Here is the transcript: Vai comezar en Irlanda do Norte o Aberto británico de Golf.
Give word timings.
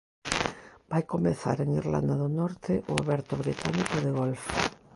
Vai 0.91 1.03
comezar 1.13 1.57
en 1.59 1.69
Irlanda 1.81 2.15
do 2.21 2.27
Norte 2.39 2.73
o 2.91 2.93
Aberto 3.03 3.33
británico 3.43 3.95
de 4.05 4.11
Golf. 4.19 4.43